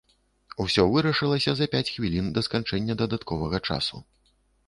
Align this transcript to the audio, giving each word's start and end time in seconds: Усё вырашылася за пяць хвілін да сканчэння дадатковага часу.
Усё 0.63 0.85
вырашылася 0.93 1.51
за 1.59 1.67
пяць 1.75 1.91
хвілін 1.93 2.25
да 2.37 2.43
сканчэння 2.49 2.93
дадатковага 3.05 3.57
часу. 3.71 3.95